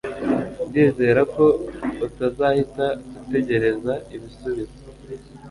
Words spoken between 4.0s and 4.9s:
ibisubizo